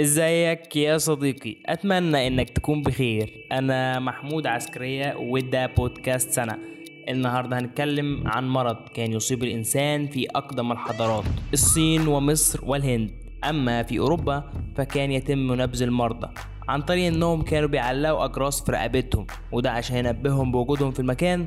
[0.00, 3.46] إزيك يا صديقي؟ أتمنى إنك تكون بخير.
[3.52, 6.58] أنا محمود عسكرية وده بودكاست سنة
[7.08, 13.10] النهاردة هنتكلم عن مرض كان يصيب الإنسان في أقدم الحضارات الصين ومصر والهند.
[13.44, 16.28] أما في أوروبا فكان يتم نبذ المرضى
[16.68, 21.46] عن طريق إنهم كانوا بيعلقوا أجراس في رقبتهم وده عشان ينبههم بوجودهم في المكان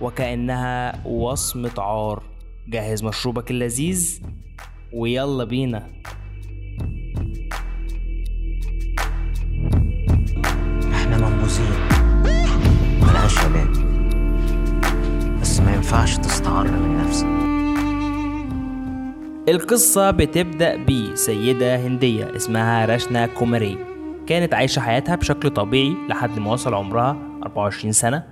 [0.00, 2.22] وكأنها وصمة عار.
[2.68, 4.22] جهز مشروبك اللذيذ
[4.92, 5.90] ويلا بينا.
[15.94, 17.26] ينفعش تستعر من نفسك
[19.48, 23.78] القصة بتبدأ بسيدة هندية اسمها راشنا كوماري
[24.26, 28.24] كانت عايشة حياتها بشكل طبيعي لحد ما وصل عمرها 24 سنة.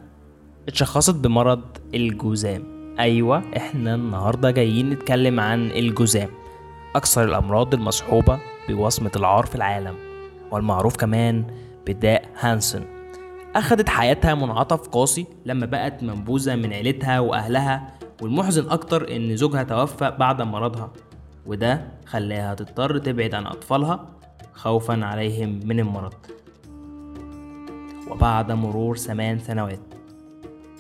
[0.69, 1.63] اتشخصت بمرض
[1.95, 2.63] الجذام
[2.99, 6.29] أيوة إحنا النهاردة جايين نتكلم عن الجذام
[6.97, 9.95] أكثر الأمراض المصحوبة بوصمة العار في العالم
[10.51, 11.45] والمعروف كمان
[11.87, 13.02] بداء هانسن.
[13.57, 20.17] أخدت حياتها منعطف قاسي لما بقت منبوذة من عيلتها وأهلها والمحزن أكتر إن زوجها توفى
[20.19, 20.93] بعد مرضها
[21.47, 24.09] وده خلاها تضطر تبعد عن أطفالها
[24.53, 26.13] خوفا عليهم من المرض.
[28.11, 29.81] وبعد مرور ثمان سنوات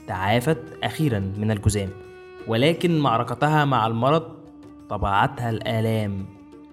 [0.06, 1.90] تعافت أخيرا من الجذام
[2.48, 4.22] ولكن معركتها مع المرض
[4.88, 6.26] طبعتها الآلام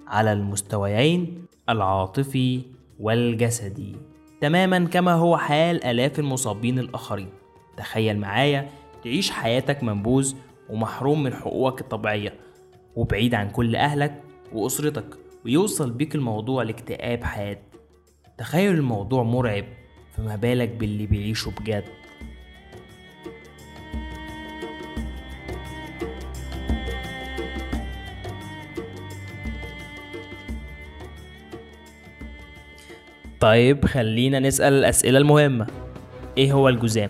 [0.08, 2.61] على المستويين العاطفي
[3.00, 4.08] والجسدي.
[4.41, 7.29] تماما كما هو حال آلاف المصابين الآخرين.
[7.77, 8.69] تخيل معايا
[9.03, 10.33] تعيش حياتك منبوذ
[10.69, 12.33] ومحروم من حقوقك الطبيعية
[12.95, 14.23] وبعيد عن كل أهلك
[14.53, 15.05] وأسرتك
[15.45, 17.57] ويوصل بيك الموضوع لاكتئاب حاد.
[18.37, 19.65] تخيل الموضوع مرعب
[20.17, 21.83] فما بالك باللي بيعيشوا بجد.
[33.39, 35.67] طيب خلينا نسأل الأسئلة المهمة.
[36.37, 37.09] إيه هو الجذام؟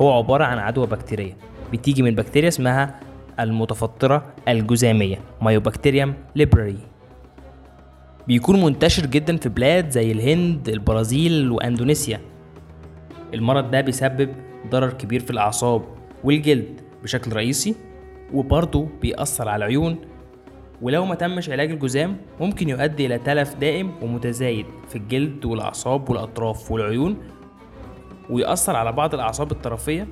[0.00, 1.36] هو عبارة عن عدوى بكتيرية
[1.72, 3.00] بتيجي من بكتيريا اسمها
[3.40, 6.78] المتفطرة الجذامية مايوبكتيريم ليبراري
[8.28, 12.20] بيكون منتشر جدا في بلاد زي الهند البرازيل وأندونيسيا.
[13.34, 14.28] المرض ده بيسبب
[14.70, 15.82] ضرر كبير في الأعصاب
[16.24, 17.74] والجلد بشكل رئيسي
[18.32, 19.96] وبرضه بيأثر على العيون
[20.82, 26.70] ولو ما تمش علاج الجذام ممكن يؤدي إلى تلف دائم ومتزايد في الجلد والأعصاب والأطراف
[26.72, 27.16] والعيون
[28.30, 30.08] ويأثر على بعض الأعصاب الطرفية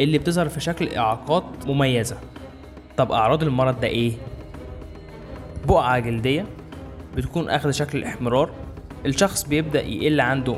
[0.00, 2.16] اللي بتظهر في شكل إعاقات مميزة
[2.96, 4.12] طب أعراض المرض ده إيه؟
[5.68, 6.46] بقعة جلدية
[7.16, 8.50] بتكون أخذ شكل الإحمرار
[9.06, 10.56] الشخص بيبدأ يقل عنده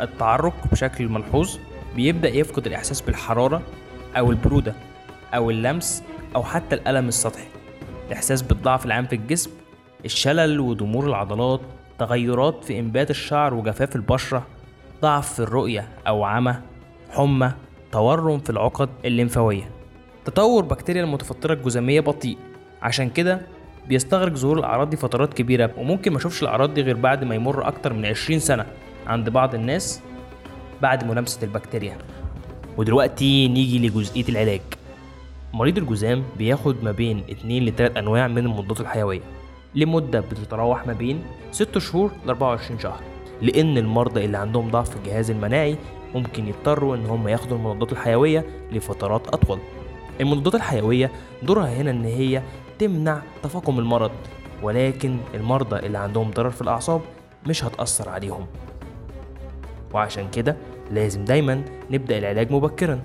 [0.00, 1.58] التعرق بشكل ملحوظ
[1.96, 3.62] بيبدأ يفقد الإحساس بالحرارة
[4.16, 4.74] أو البرودة
[5.34, 6.02] أو اللمس
[6.36, 7.46] أو حتى الألم السطحي
[8.06, 9.50] الإحساس بالضعف العام في الجسم
[10.04, 11.60] الشلل وضمور العضلات
[11.98, 14.46] تغيرات في إنبات الشعر وجفاف البشرة
[15.02, 16.54] ضعف في الرؤية أو عمى
[17.10, 17.52] حمى
[17.92, 19.70] تورم في العقد الليمفاوية.
[20.24, 22.38] تطور بكتيريا المتفطرة الجذامية بطيء.
[22.82, 23.40] عشان كده
[23.88, 27.68] بيستغرق ظهور الأعراض دي فترات كبيرة وممكن ما أشوفش الأعراض دي غير بعد ما يمر
[27.68, 28.66] أكتر من 20 سنة
[29.06, 30.00] عند بعض الناس
[30.82, 31.98] بعد ملامسة البكتيريا.
[32.76, 34.60] ودلوقتي نيجي لجزئية العلاج.
[35.56, 39.20] مريض الجذام بياخد ما بين 2 ل 3 أنواع من المضادات الحيوية.
[39.74, 41.22] لمدة بتتراوح ما بين
[41.52, 43.00] 6 شهور ل 24 شهر
[43.42, 45.76] لأن المرضى اللي عندهم ضعف في الجهاز المناعي
[46.14, 49.58] ممكن يضطروا إن هم ياخدوا المضادات الحيوية لفترات أطول.
[50.20, 51.10] المضادات الحيوية
[51.42, 52.42] دورها هنا إن هي
[52.78, 54.12] تمنع تفاقم المرض
[54.62, 57.00] ولكن المرضى اللي عندهم ضرر في الأعصاب
[57.46, 58.46] مش هتأثر عليهم.
[59.94, 60.56] وعشان كده
[60.90, 63.00] لازم دايما نبدأ العلاج مبكرا.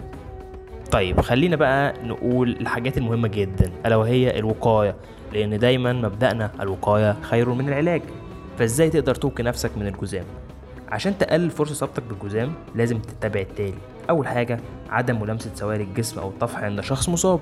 [0.91, 4.95] طيب خلينا بقى نقول الحاجات المهمة جدا ألا وهي الوقاية
[5.33, 8.01] لأن دايما مبدأنا الوقاية خير من العلاج.
[8.57, 10.23] فإزاي تقدر توقي نفسك من الجذام
[10.89, 13.73] عشان تقلل فرصة إصابتك بالجذام لازم تتبع التالي.
[14.09, 14.59] أول حاجة
[14.89, 17.39] عدم ملامسة سوائل الجسم أو الطفح عند شخص مصاب.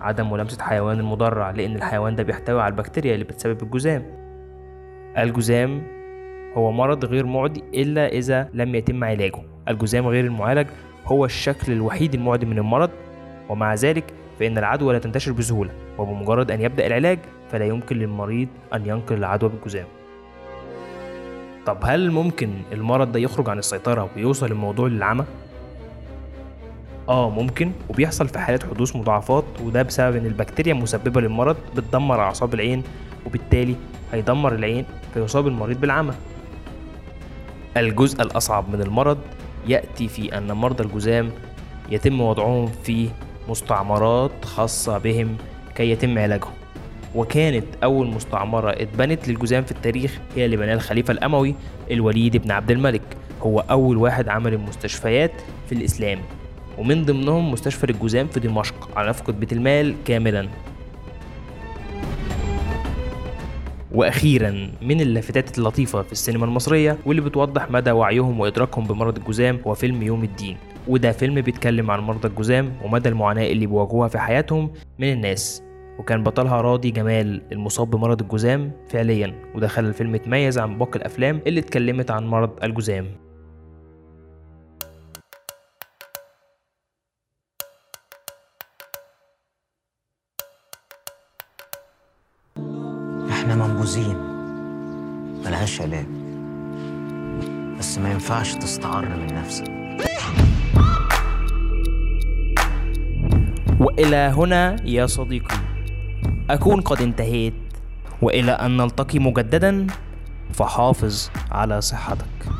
[0.00, 4.02] عدم ملامسة حيوان المضرع لأن الحيوان ده بيحتوي على البكتيريا اللي بتسبب الجذام
[5.18, 5.82] الجذام
[6.54, 9.42] هو مرض غير معدي إلا إذا لم يتم علاجه.
[9.68, 10.66] الجذام غير المعالج
[11.12, 12.90] هو الشكل الوحيد المعدي من المرض
[13.48, 14.04] ومع ذلك
[14.40, 17.18] فإن العدوى لا تنتشر بسهولة وبمجرد أن يبدأ العلاج
[17.52, 19.86] فلا يمكن للمريض أن ينقل العدوى بالجذام
[21.66, 25.24] طب هل ممكن المرض ده يخرج عن السيطرة ويوصل الموضوع للعمى؟
[27.08, 32.54] آه ممكن وبيحصل في حالة حدوث مضاعفات وده بسبب إن البكتيريا المسببة للمرض بتدمر أعصاب
[32.54, 32.82] العين
[33.26, 33.74] وبالتالي
[34.12, 34.84] هيدمر العين
[35.14, 36.12] فيصاب المريض بالعمى
[37.76, 39.18] الجزء الأصعب من المرض
[39.68, 41.30] يأتي في أن مرضى الجذام
[41.90, 43.08] يتم وضعهم في
[43.48, 45.36] مستعمرات خاصة بهم
[45.74, 46.52] كي يتم علاجهم.
[47.14, 51.54] وكانت أول مستعمرة اتبنت للجذام في التاريخ هي اللي بناها الخليفة الأموي
[51.90, 53.02] الوليد بن عبد الملك.
[53.42, 55.32] هو أول واحد عمل المستشفيات
[55.68, 56.18] في الإسلام
[56.78, 60.48] ومن ضمنهم مستشفى الجذام في دمشق على نفقة بيت المال كاملا.
[63.94, 69.74] وأخيرا من اللافتات اللطيفة في السينما المصرية واللي بتوضح مدى وعيهم وإدراكهم بمرض الجذام هو
[69.74, 70.56] فيلم يوم الدين.
[70.88, 75.62] وده فيلم بيتكلم عن مرضى الجذام ومدى المعاناة اللي بيواجهوها في حياتهم من الناس.
[75.98, 79.34] وكان بطلها راضي جمال المصاب بمرض الجذام فعليا.
[79.54, 83.06] وده خلى الفيلم يتميز عن باقي الأفلام اللي اتكلمت عن مرض الجذام
[93.40, 94.16] إحنا منبوذين.
[95.44, 96.06] ملهاش شباب
[97.78, 99.64] بس ما ينفعش تستعر من نفسك.
[103.80, 105.56] وإلى هنا يا صديقي.
[106.50, 107.54] أكون قد انتهيت
[108.22, 109.86] وإلى أن نلتقي مجددا
[110.52, 112.52] فحافظ على صحتك.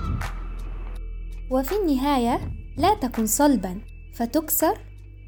[1.50, 2.40] وفي النهاية
[2.76, 3.80] لا تكن صلبا
[4.14, 4.74] فتكسر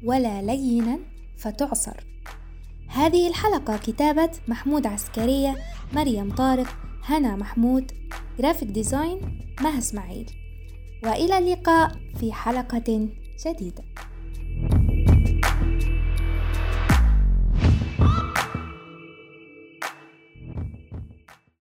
[0.03, 0.99] ولا لينا
[1.37, 2.12] فتعصر.
[2.93, 5.55] هذه الحلقة كتابة محمود عسكرية
[5.93, 6.67] مريم طارق
[7.03, 7.91] هنا محمود
[8.39, 9.19] graphic design
[9.61, 10.31] مها إسماعيل.
[11.03, 13.09] وإلى اللقاء في حلقة
[13.47, 13.83] جديدة.